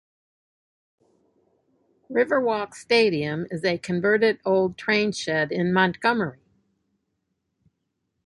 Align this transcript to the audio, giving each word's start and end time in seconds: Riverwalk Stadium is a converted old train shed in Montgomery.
Riverwalk 2.11 2.73
Stadium 2.73 3.45
is 3.51 3.63
a 3.63 3.77
converted 3.77 4.39
old 4.43 4.75
train 4.75 5.11
shed 5.11 5.51
in 5.51 5.71
Montgomery. 5.71 6.39